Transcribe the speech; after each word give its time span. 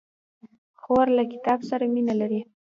خور 0.81 1.07
له 1.17 1.23
کتاب 1.31 1.59
سره 1.69 1.83
مینه 1.93 2.13
لري. 2.21 2.41